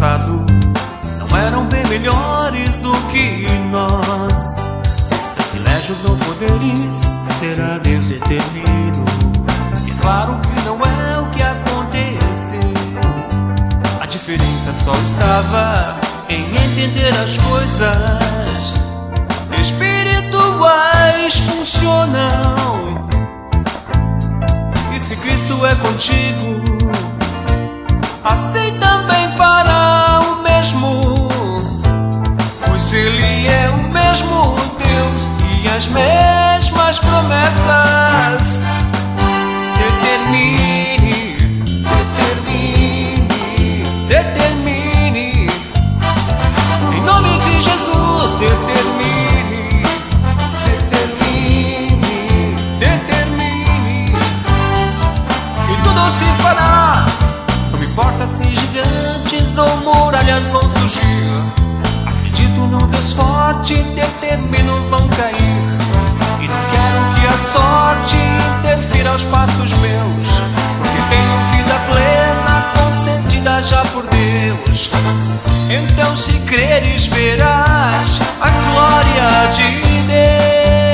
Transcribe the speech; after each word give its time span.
passado 0.00 0.46
não 1.18 1.36
eram 1.36 1.68
bem 1.68 1.86
melhores 1.88 2.78
do 2.78 2.90
que 3.08 3.46
nós. 3.70 4.54
Privilégios 5.50 6.02
ou 6.06 6.16
poderes, 6.16 7.06
será 7.26 7.76
Deus 7.76 8.06
determinado. 8.06 9.04
É 9.86 10.00
claro 10.00 10.40
que 10.40 10.64
não 10.64 10.78
é 10.80 11.18
o 11.18 11.26
que 11.30 11.42
aconteceu. 11.42 12.60
A 14.00 14.06
diferença 14.06 14.72
só 14.72 14.94
estava 14.94 16.00
em 16.30 16.46
entender 16.56 17.12
as 17.22 17.36
coisas 17.36 18.72
espirituais 19.60 21.40
funcionam. 21.40 23.06
E 24.96 24.98
se 24.98 25.14
Cristo 25.16 25.66
é 25.66 25.74
contigo 25.74 26.69
mesmo 34.10 34.56
Deus 34.76 35.28
e 35.62 35.68
as 35.68 35.86
mesmas 35.86 36.98
promessas. 36.98 38.58
Determine, 39.78 41.36
determine, 42.18 43.84
determine. 44.08 45.46
Em 46.92 47.00
nome 47.02 47.38
de 47.38 47.60
Jesus, 47.60 48.32
determine, 48.32 49.84
determine, 50.66 52.00
determine. 52.80 54.12
Que 55.68 55.82
tudo 55.84 56.10
se 56.10 56.24
fará. 56.42 57.06
Não 57.70 57.80
importa 57.80 58.26
se 58.26 58.42
gigantes 58.42 59.56
ou 59.56 59.76
muralhas 59.82 60.48
vão 60.48 60.62
surgir. 60.62 61.60
Acredito 62.08 62.60
no 62.66 62.78
Deus 62.88 63.12
E 65.28 66.48
não 66.48 66.60
quero 66.70 67.14
que 67.14 67.26
a 67.26 67.52
sorte 67.52 68.16
interfira 68.58 69.10
aos 69.10 69.24
passos 69.24 69.72
meus. 69.74 70.28
Porque 70.78 71.00
tenho 71.10 71.36
vida 71.52 71.78
plena 71.92 72.64
concedida 72.78 73.60
já 73.62 73.82
por 73.86 74.06
Deus. 74.06 74.90
Então, 75.70 76.16
se 76.16 76.32
creres, 76.40 77.06
verás 77.06 78.20
a 78.40 78.48
glória 78.48 79.50
de 79.52 79.80
Deus. 80.06 80.89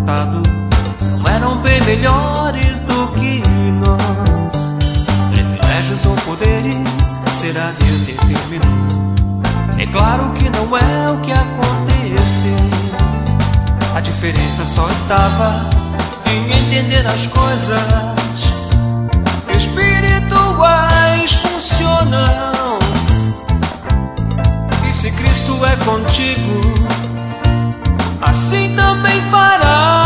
Passado 0.00 0.42
não 1.02 1.28
eram 1.28 1.58
bem 1.58 1.78
melhores 1.82 2.82
do 2.82 3.08
que 3.08 3.42
nós. 3.84 4.76
Privilégios 5.30 6.06
ou 6.06 6.16
poderes, 6.16 7.20
será 7.28 7.70
Deus 7.78 8.06
determinou. 8.06 9.14
É 9.78 9.86
claro 9.86 10.32
que 10.32 10.48
não 10.48 10.76
é 10.76 11.10
o 11.10 11.18
que 11.20 11.32
aconteceu. 11.32 12.56
A 13.94 14.00
diferença 14.00 14.66
só 14.66 14.88
estava 14.90 15.68
em 16.32 16.50
entender 16.50 17.06
as 17.06 17.26
coisas 17.26 18.54
espirituais 19.54 21.34
funcionam. 21.34 22.78
E 24.88 24.92
se 24.92 25.10
Cristo 25.10 25.58
é 25.66 25.76
contigo, 25.84 26.89
assim 28.20 28.74
também 28.76 29.20
fará 29.30 29.99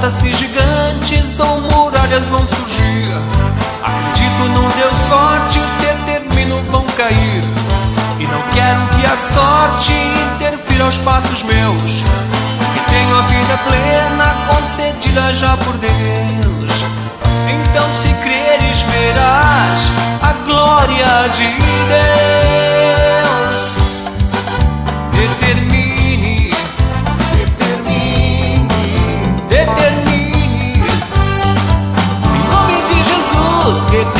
Não 0.00 0.08
importa 0.08 0.10
se 0.10 0.32
gigantes 0.32 1.38
ou 1.38 1.60
muralhas 1.60 2.26
vão 2.28 2.44
surgir. 2.46 3.08
Acredito 3.82 4.42
num 4.54 4.68
Deus 4.70 4.98
forte, 5.08 5.60
determino 5.78 6.56
vão 6.70 6.84
cair. 6.96 7.42
E 8.18 8.26
não 8.26 8.40
quero 8.54 8.80
que 8.94 9.04
a 9.04 9.16
sorte 9.18 9.92
interfira 10.36 10.84
aos 10.84 10.96
passos 10.98 11.42
meus. 11.42 12.02
Que 12.72 12.90
tenho 12.90 13.18
a 13.18 13.22
vida 13.22 13.58
plena 13.68 14.34
concedida 14.48 15.34
já 15.34 15.54
por 15.58 15.76
Deus. 15.76 16.59
Determine. 33.72 34.19